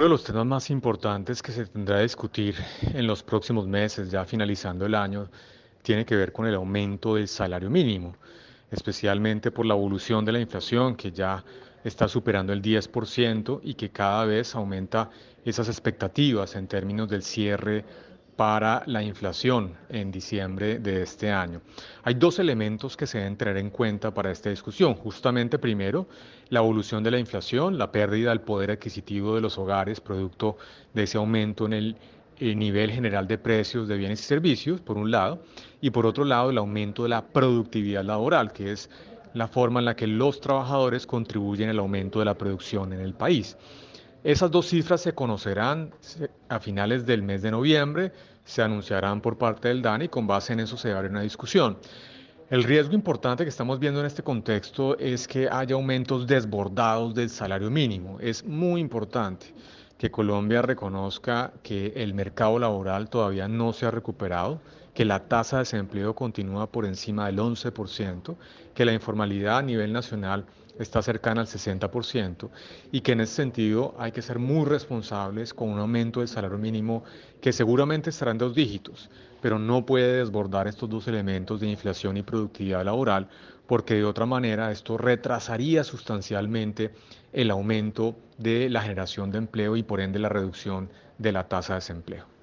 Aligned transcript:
Uno 0.00 0.06
de 0.06 0.12
los 0.12 0.24
temas 0.24 0.46
más 0.46 0.70
importantes 0.70 1.42
que 1.42 1.52
se 1.52 1.66
tendrá 1.66 1.98
que 1.98 2.04
discutir 2.04 2.54
en 2.94 3.06
los 3.06 3.22
próximos 3.22 3.66
meses, 3.66 4.10
ya 4.10 4.24
finalizando 4.24 4.86
el 4.86 4.94
año, 4.94 5.28
tiene 5.82 6.06
que 6.06 6.16
ver 6.16 6.32
con 6.32 6.46
el 6.46 6.54
aumento 6.54 7.16
del 7.16 7.28
salario 7.28 7.68
mínimo, 7.68 8.16
especialmente 8.70 9.50
por 9.50 9.66
la 9.66 9.74
evolución 9.74 10.24
de 10.24 10.32
la 10.32 10.40
inflación 10.40 10.96
que 10.96 11.12
ya 11.12 11.44
está 11.84 12.08
superando 12.08 12.54
el 12.54 12.62
10% 12.62 13.60
y 13.62 13.74
que 13.74 13.90
cada 13.90 14.24
vez 14.24 14.54
aumenta 14.54 15.10
esas 15.44 15.68
expectativas 15.68 16.56
en 16.56 16.66
términos 16.66 17.06
del 17.06 17.22
cierre 17.22 17.84
para 18.40 18.82
la 18.86 19.02
inflación 19.02 19.74
en 19.90 20.10
diciembre 20.10 20.78
de 20.78 21.02
este 21.02 21.30
año. 21.30 21.60
Hay 22.04 22.14
dos 22.14 22.38
elementos 22.38 22.96
que 22.96 23.06
se 23.06 23.18
deben 23.18 23.36
tener 23.36 23.58
en 23.58 23.68
cuenta 23.68 24.14
para 24.14 24.30
esta 24.30 24.48
discusión. 24.48 24.94
Justamente 24.94 25.58
primero, 25.58 26.08
la 26.48 26.60
evolución 26.60 27.04
de 27.04 27.10
la 27.10 27.18
inflación, 27.18 27.76
la 27.76 27.92
pérdida 27.92 28.30
del 28.30 28.40
poder 28.40 28.70
adquisitivo 28.70 29.34
de 29.34 29.42
los 29.42 29.58
hogares 29.58 30.00
producto 30.00 30.56
de 30.94 31.02
ese 31.02 31.18
aumento 31.18 31.66
en 31.66 31.74
el, 31.74 31.96
el 32.38 32.58
nivel 32.58 32.90
general 32.90 33.28
de 33.28 33.36
precios 33.36 33.86
de 33.88 33.98
bienes 33.98 34.20
y 34.20 34.22
servicios, 34.22 34.80
por 34.80 34.96
un 34.96 35.10
lado, 35.10 35.42
y 35.82 35.90
por 35.90 36.06
otro 36.06 36.24
lado, 36.24 36.48
el 36.48 36.56
aumento 36.56 37.02
de 37.02 37.10
la 37.10 37.20
productividad 37.20 38.04
laboral, 38.04 38.54
que 38.54 38.72
es 38.72 38.88
la 39.34 39.48
forma 39.48 39.80
en 39.80 39.84
la 39.84 39.96
que 39.96 40.06
los 40.06 40.40
trabajadores 40.40 41.06
contribuyen 41.06 41.68
al 41.68 41.78
aumento 41.78 42.20
de 42.20 42.24
la 42.24 42.38
producción 42.38 42.94
en 42.94 43.00
el 43.00 43.12
país. 43.12 43.58
Esas 44.22 44.50
dos 44.50 44.66
cifras 44.66 45.00
se 45.00 45.14
conocerán 45.14 45.94
a 46.50 46.60
finales 46.60 47.06
del 47.06 47.22
mes 47.22 47.40
de 47.40 47.50
noviembre, 47.50 48.12
se 48.44 48.60
anunciarán 48.60 49.22
por 49.22 49.38
parte 49.38 49.68
del 49.68 49.80
DANI 49.80 50.04
y 50.04 50.08
con 50.08 50.26
base 50.26 50.52
en 50.52 50.60
eso 50.60 50.76
se 50.76 50.92
abre 50.92 51.08
una 51.08 51.22
discusión. 51.22 51.78
El 52.50 52.64
riesgo 52.64 52.94
importante 52.94 53.44
que 53.44 53.48
estamos 53.48 53.78
viendo 53.78 54.00
en 54.00 54.06
este 54.06 54.22
contexto 54.22 54.98
es 54.98 55.26
que 55.26 55.48
haya 55.50 55.74
aumentos 55.74 56.26
desbordados 56.26 57.14
del 57.14 57.30
salario 57.30 57.70
mínimo. 57.70 58.18
Es 58.20 58.44
muy 58.44 58.82
importante 58.82 59.54
que 59.96 60.10
Colombia 60.10 60.60
reconozca 60.60 61.52
que 61.62 61.92
el 61.96 62.12
mercado 62.12 62.58
laboral 62.58 63.08
todavía 63.08 63.48
no 63.48 63.72
se 63.72 63.86
ha 63.86 63.90
recuperado, 63.90 64.60
que 65.00 65.06
la 65.06 65.28
tasa 65.28 65.56
de 65.56 65.60
desempleo 65.62 66.14
continúa 66.14 66.66
por 66.66 66.84
encima 66.84 67.24
del 67.24 67.38
11%, 67.38 68.36
que 68.74 68.84
la 68.84 68.92
informalidad 68.92 69.56
a 69.56 69.62
nivel 69.62 69.94
nacional 69.94 70.44
está 70.78 71.00
cercana 71.00 71.40
al 71.40 71.46
60% 71.46 72.50
y 72.92 73.00
que 73.00 73.12
en 73.12 73.22
ese 73.22 73.36
sentido 73.36 73.94
hay 73.98 74.12
que 74.12 74.20
ser 74.20 74.38
muy 74.38 74.66
responsables 74.66 75.54
con 75.54 75.70
un 75.70 75.78
aumento 75.78 76.20
del 76.20 76.28
salario 76.28 76.58
mínimo 76.58 77.02
que 77.40 77.54
seguramente 77.54 78.10
estará 78.10 78.32
en 78.32 78.36
dos 78.36 78.54
dígitos, 78.54 79.08
pero 79.40 79.58
no 79.58 79.86
puede 79.86 80.18
desbordar 80.18 80.68
estos 80.68 80.90
dos 80.90 81.08
elementos 81.08 81.60
de 81.60 81.70
inflación 81.70 82.18
y 82.18 82.22
productividad 82.22 82.84
laboral 82.84 83.30
porque 83.66 83.94
de 83.94 84.04
otra 84.04 84.26
manera 84.26 84.70
esto 84.70 84.98
retrasaría 84.98 85.82
sustancialmente 85.82 86.90
el 87.32 87.50
aumento 87.50 88.16
de 88.36 88.68
la 88.68 88.82
generación 88.82 89.30
de 89.30 89.38
empleo 89.38 89.76
y 89.76 89.82
por 89.82 90.02
ende 90.02 90.18
la 90.18 90.28
reducción 90.28 90.90
de 91.16 91.32
la 91.32 91.48
tasa 91.48 91.72
de 91.72 91.78
desempleo. 91.78 92.39